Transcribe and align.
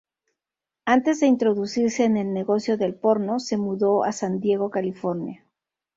Antes 0.85 1.19
de 1.19 1.27
introducirse 1.27 2.05
en 2.05 2.17
el 2.17 2.33
negocio 2.33 2.75
del 2.75 2.95
porno, 2.95 3.39
se 3.39 3.57
mudó 3.57 4.03
a 4.03 4.11
San 4.11 4.39
Diego, 4.39 4.71
California. 4.71 5.45